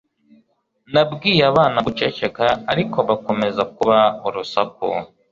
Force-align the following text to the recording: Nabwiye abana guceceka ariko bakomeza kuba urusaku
Nabwiye 0.93 1.43
abana 1.51 1.77
guceceka 1.87 2.45
ariko 2.71 2.97
bakomeza 3.09 3.61
kuba 3.75 3.99
urusaku 4.27 4.85